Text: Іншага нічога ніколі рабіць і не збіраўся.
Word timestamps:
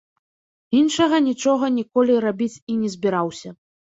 Іншага 0.77 1.19
нічога 1.25 1.69
ніколі 1.77 2.17
рабіць 2.25 2.53
і 2.71 2.79
не 2.81 2.89
збіраўся. 2.97 3.49